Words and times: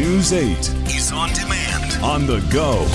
News 0.00 0.32
8 0.32 0.56
is 0.96 1.12
on 1.12 1.30
demand. 1.34 2.02
on 2.02 2.26
the 2.26 2.40
go. 2.50 2.86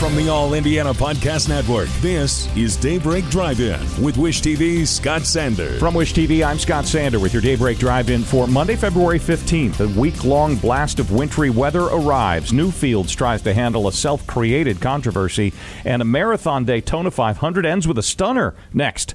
From 0.00 0.16
the 0.16 0.28
All 0.28 0.54
Indiana 0.54 0.92
Podcast 0.92 1.48
Network, 1.48 1.88
this 2.00 2.48
is 2.56 2.76
Daybreak 2.76 3.30
Drive 3.30 3.60
In 3.60 3.78
with 4.02 4.16
Wish 4.16 4.42
TV's 4.42 4.90
Scott 4.90 5.22
Sander. 5.22 5.78
From 5.78 5.94
Wish 5.94 6.12
TV, 6.12 6.44
I'm 6.44 6.58
Scott 6.58 6.86
Sander 6.86 7.20
with 7.20 7.32
your 7.32 7.40
Daybreak 7.40 7.78
Drive 7.78 8.10
In 8.10 8.24
for 8.24 8.48
Monday, 8.48 8.74
February 8.74 9.20
15th. 9.20 9.78
A 9.78 10.00
week 10.00 10.24
long 10.24 10.56
blast 10.56 10.98
of 10.98 11.12
wintry 11.12 11.50
weather 11.50 11.82
arrives. 11.82 12.50
Newfields 12.50 13.14
tries 13.14 13.42
to 13.42 13.54
handle 13.54 13.86
a 13.86 13.92
self 13.92 14.26
created 14.26 14.80
controversy, 14.80 15.52
and 15.84 16.02
a 16.02 16.04
marathon 16.04 16.64
Daytona 16.64 17.12
500 17.12 17.64
ends 17.64 17.86
with 17.86 17.96
a 17.96 18.02
stunner. 18.02 18.56
Next. 18.72 19.14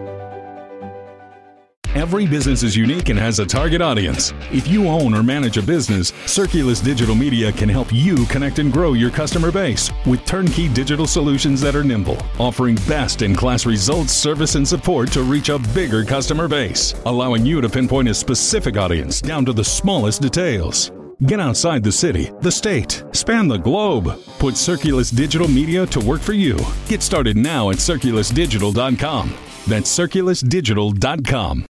Every 2.01 2.25
business 2.25 2.63
is 2.63 2.75
unique 2.75 3.09
and 3.09 3.19
has 3.19 3.37
a 3.37 3.45
target 3.45 3.79
audience. 3.79 4.33
If 4.51 4.67
you 4.67 4.87
own 4.87 5.13
or 5.13 5.21
manage 5.21 5.57
a 5.57 5.61
business, 5.61 6.11
Circulus 6.25 6.83
Digital 6.83 7.13
Media 7.13 7.51
can 7.51 7.69
help 7.69 7.93
you 7.93 8.25
connect 8.25 8.57
and 8.57 8.73
grow 8.73 8.93
your 8.93 9.11
customer 9.11 9.51
base 9.51 9.91
with 10.07 10.25
turnkey 10.25 10.67
digital 10.67 11.05
solutions 11.05 11.61
that 11.61 11.75
are 11.75 11.83
nimble, 11.83 12.17
offering 12.39 12.73
best 12.87 13.21
in 13.21 13.35
class 13.35 13.67
results, 13.67 14.13
service, 14.13 14.55
and 14.55 14.67
support 14.67 15.11
to 15.11 15.21
reach 15.21 15.49
a 15.49 15.59
bigger 15.75 16.03
customer 16.03 16.47
base, 16.47 16.95
allowing 17.05 17.45
you 17.45 17.61
to 17.61 17.69
pinpoint 17.69 18.09
a 18.09 18.15
specific 18.15 18.77
audience 18.77 19.21
down 19.21 19.45
to 19.45 19.53
the 19.53 19.63
smallest 19.63 20.23
details. 20.23 20.91
Get 21.27 21.39
outside 21.39 21.83
the 21.83 21.91
city, 21.91 22.31
the 22.41 22.51
state, 22.51 23.03
span 23.11 23.47
the 23.47 23.57
globe. 23.57 24.19
Put 24.39 24.55
Circulus 24.55 25.15
Digital 25.15 25.47
Media 25.47 25.85
to 25.85 25.99
work 25.99 26.21
for 26.21 26.33
you. 26.33 26.57
Get 26.87 27.03
started 27.03 27.37
now 27.37 27.69
at 27.69 27.75
circulusdigital.com. 27.75 29.37
That's 29.67 29.99
circulusdigital.com. 29.99 31.65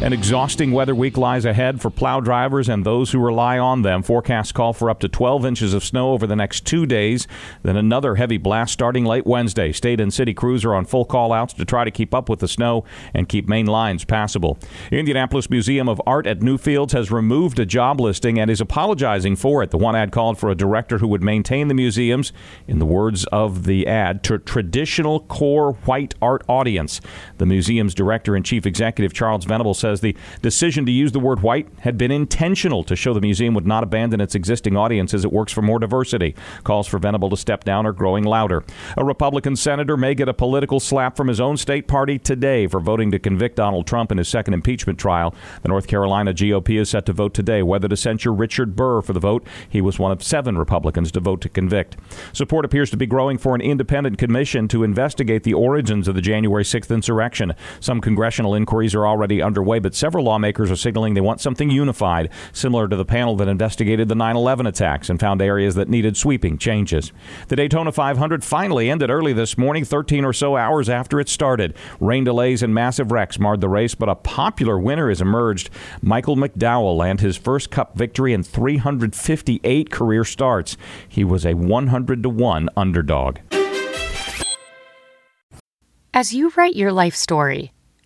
An 0.00 0.12
exhausting 0.12 0.70
weather 0.70 0.94
week 0.94 1.18
lies 1.18 1.44
ahead 1.44 1.80
for 1.80 1.90
plow 1.90 2.20
drivers 2.20 2.68
and 2.68 2.86
those 2.86 3.10
who 3.10 3.18
rely 3.18 3.58
on 3.58 3.82
them. 3.82 4.04
Forecasts 4.04 4.52
call 4.52 4.72
for 4.72 4.88
up 4.88 5.00
to 5.00 5.08
12 5.08 5.44
inches 5.44 5.74
of 5.74 5.82
snow 5.82 6.12
over 6.12 6.24
the 6.24 6.36
next 6.36 6.64
two 6.64 6.86
days, 6.86 7.26
then 7.64 7.76
another 7.76 8.14
heavy 8.14 8.36
blast 8.36 8.72
starting 8.72 9.04
late 9.04 9.26
Wednesday. 9.26 9.72
State 9.72 10.00
and 10.00 10.14
city 10.14 10.32
crews 10.32 10.64
are 10.64 10.72
on 10.72 10.84
full 10.84 11.04
call 11.04 11.32
outs 11.32 11.52
to 11.54 11.64
try 11.64 11.82
to 11.82 11.90
keep 11.90 12.14
up 12.14 12.28
with 12.28 12.38
the 12.38 12.46
snow 12.46 12.84
and 13.12 13.28
keep 13.28 13.48
main 13.48 13.66
lines 13.66 14.04
passable. 14.04 14.56
Indianapolis 14.92 15.50
Museum 15.50 15.88
of 15.88 16.00
Art 16.06 16.28
at 16.28 16.38
Newfields 16.38 16.92
has 16.92 17.10
removed 17.10 17.58
a 17.58 17.66
job 17.66 18.00
listing 18.00 18.38
and 18.38 18.52
is 18.52 18.60
apologizing 18.60 19.34
for 19.34 19.64
it. 19.64 19.72
The 19.72 19.78
one 19.78 19.96
ad 19.96 20.12
called 20.12 20.38
for 20.38 20.48
a 20.48 20.54
director 20.54 20.98
who 20.98 21.08
would 21.08 21.24
maintain 21.24 21.66
the 21.66 21.74
museum's, 21.74 22.32
in 22.68 22.78
the 22.78 22.86
words 22.86 23.24
of 23.32 23.64
the 23.64 23.88
ad, 23.88 24.22
to 24.22 24.38
traditional 24.38 25.18
core 25.18 25.72
white 25.72 26.14
art 26.22 26.44
audience. 26.48 27.00
The 27.38 27.46
museum's 27.46 27.96
director 27.96 28.36
and 28.36 28.44
chief 28.44 28.64
executive, 28.64 29.12
Charles 29.12 29.44
Venable, 29.44 29.74
says 29.88 30.00
the 30.02 30.14
decision 30.42 30.84
to 30.84 30.92
use 30.92 31.12
the 31.12 31.18
word 31.18 31.40
white 31.40 31.66
had 31.80 31.96
been 31.96 32.10
intentional 32.10 32.84
to 32.84 32.94
show 32.94 33.14
the 33.14 33.20
museum 33.20 33.54
would 33.54 33.66
not 33.66 33.82
abandon 33.82 34.20
its 34.20 34.34
existing 34.34 34.76
audience 34.76 35.14
as 35.14 35.24
it 35.24 35.32
works 35.32 35.50
for 35.50 35.62
more 35.62 35.78
diversity. 35.78 36.34
Calls 36.62 36.86
for 36.86 36.98
Venable 36.98 37.30
to 37.30 37.36
step 37.38 37.64
down 37.64 37.86
are 37.86 37.92
growing 37.92 38.24
louder. 38.24 38.62
A 38.98 39.04
Republican 39.04 39.56
senator 39.56 39.96
may 39.96 40.14
get 40.14 40.28
a 40.28 40.34
political 40.34 40.78
slap 40.78 41.16
from 41.16 41.28
his 41.28 41.40
own 41.40 41.56
state 41.56 41.88
party 41.88 42.18
today 42.18 42.66
for 42.66 42.80
voting 42.80 43.10
to 43.12 43.18
convict 43.18 43.56
Donald 43.56 43.86
Trump 43.86 44.12
in 44.12 44.18
his 44.18 44.28
second 44.28 44.52
impeachment 44.52 44.98
trial. 44.98 45.34
The 45.62 45.68
North 45.68 45.86
Carolina 45.86 46.34
GOP 46.34 46.78
is 46.78 46.90
set 46.90 47.06
to 47.06 47.14
vote 47.14 47.32
today 47.32 47.62
whether 47.62 47.88
to 47.88 47.96
censure 47.96 48.32
Richard 48.32 48.76
Burr 48.76 49.00
for 49.00 49.14
the 49.14 49.20
vote. 49.20 49.46
He 49.70 49.80
was 49.80 49.98
one 49.98 50.12
of 50.12 50.22
seven 50.22 50.58
Republicans 50.58 51.10
to 51.12 51.20
vote 51.20 51.40
to 51.40 51.48
convict. 51.48 51.96
Support 52.34 52.66
appears 52.66 52.90
to 52.90 52.98
be 52.98 53.06
growing 53.06 53.38
for 53.38 53.54
an 53.54 53.62
independent 53.62 54.18
commission 54.18 54.68
to 54.68 54.84
investigate 54.84 55.44
the 55.44 55.54
origins 55.54 56.08
of 56.08 56.14
the 56.14 56.20
January 56.20 56.64
6th 56.64 56.94
insurrection. 56.94 57.54
Some 57.80 58.02
congressional 58.02 58.54
inquiries 58.54 58.94
are 58.94 59.06
already 59.06 59.40
underway, 59.40 59.77
but 59.78 59.94
several 59.94 60.24
lawmakers 60.24 60.70
are 60.70 60.76
signaling 60.76 61.14
they 61.14 61.20
want 61.20 61.40
something 61.40 61.70
unified, 61.70 62.30
similar 62.52 62.88
to 62.88 62.96
the 62.96 63.04
panel 63.04 63.36
that 63.36 63.48
investigated 63.48 64.08
the 64.08 64.14
9 64.14 64.36
11 64.36 64.66
attacks 64.66 65.10
and 65.10 65.20
found 65.20 65.42
areas 65.42 65.74
that 65.74 65.88
needed 65.88 66.16
sweeping 66.16 66.58
changes. 66.58 67.12
The 67.48 67.56
Daytona 67.56 67.92
500 67.92 68.44
finally 68.44 68.90
ended 68.90 69.10
early 69.10 69.32
this 69.32 69.58
morning, 69.58 69.84
13 69.84 70.24
or 70.24 70.32
so 70.32 70.56
hours 70.56 70.88
after 70.88 71.20
it 71.20 71.28
started. 71.28 71.74
Rain 72.00 72.24
delays 72.24 72.62
and 72.62 72.74
massive 72.74 73.12
wrecks 73.12 73.38
marred 73.38 73.60
the 73.60 73.68
race, 73.68 73.94
but 73.94 74.08
a 74.08 74.14
popular 74.14 74.78
winner 74.78 75.08
has 75.08 75.20
emerged. 75.20 75.70
Michael 76.02 76.36
McDowell 76.36 76.96
landed 76.96 77.24
his 77.24 77.36
first 77.36 77.70
Cup 77.70 77.96
victory 77.96 78.32
in 78.32 78.42
358 78.42 79.90
career 79.90 80.24
starts. 80.24 80.76
He 81.08 81.24
was 81.24 81.44
a 81.44 81.54
100 81.54 82.22
to 82.22 82.28
1 82.28 82.68
underdog. 82.76 83.38
As 86.14 86.34
you 86.34 86.52
write 86.56 86.74
your 86.74 86.92
life 86.92 87.14
story, 87.14 87.72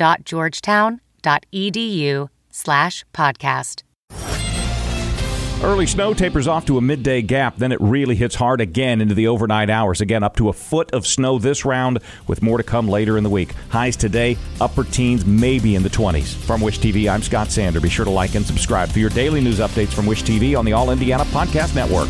scs.georgetown.edu 0.00 2.28
slash 2.50 3.04
podcast. 3.14 3.82
Early 5.62 5.86
snow 5.86 6.14
tapers 6.14 6.48
off 6.48 6.64
to 6.66 6.78
a 6.78 6.80
midday 6.80 7.20
gap, 7.20 7.56
then 7.56 7.70
it 7.70 7.78
really 7.82 8.14
hits 8.14 8.34
hard 8.34 8.62
again 8.62 9.02
into 9.02 9.14
the 9.14 9.28
overnight 9.28 9.68
hours. 9.68 10.00
Again, 10.00 10.22
up 10.22 10.36
to 10.36 10.48
a 10.48 10.54
foot 10.54 10.90
of 10.92 11.06
snow 11.06 11.38
this 11.38 11.66
round, 11.66 11.98
with 12.26 12.42
more 12.42 12.56
to 12.56 12.64
come 12.64 12.88
later 12.88 13.18
in 13.18 13.24
the 13.24 13.30
week. 13.30 13.52
Highs 13.68 13.94
today, 13.94 14.38
upper 14.58 14.84
teens, 14.84 15.26
maybe 15.26 15.74
in 15.74 15.82
the 15.82 15.90
20s. 15.90 16.34
From 16.34 16.62
Wish 16.62 16.78
TV, 16.78 17.12
I'm 17.12 17.20
Scott 17.20 17.50
Sander. 17.50 17.78
Be 17.78 17.90
sure 17.90 18.06
to 18.06 18.10
like 18.10 18.36
and 18.36 18.46
subscribe 18.46 18.88
for 18.88 19.00
your 19.00 19.10
daily 19.10 19.42
news 19.42 19.58
updates 19.58 19.92
from 19.92 20.06
Wish 20.06 20.22
TV 20.22 20.58
on 20.58 20.64
the 20.64 20.72
All 20.72 20.90
Indiana 20.90 21.26
Podcast 21.26 21.74
Network. 21.74 22.08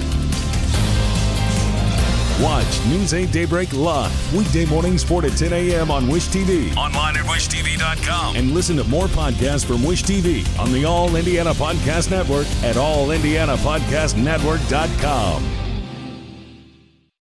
Watch 2.43 2.83
News 2.87 3.12
8 3.12 3.31
Daybreak 3.31 3.75
live 3.75 4.34
weekday 4.34 4.65
mornings 4.65 5.05
4 5.05 5.21
to 5.23 5.31
10 5.31 5.53
a.m. 5.53 5.91
on 5.91 6.06
Wish 6.09 6.28
TV. 6.28 6.75
Online 6.77 7.17
at 7.17 7.25
wishtv.com. 7.27 8.37
And 8.37 8.53
listen 8.53 8.77
to 8.77 8.84
more 8.84 9.09
podcasts 9.09 9.65
from 9.65 9.83
Wish 9.84 10.05
TV 10.05 10.47
on 10.59 10.73
the 10.73 10.84
All 10.87 11.15
Indiana 11.17 11.53
Podcast 11.53 12.11
Network 12.11 12.47
at 12.62 12.77
allindianapodcastnetwork.com. 12.77 15.59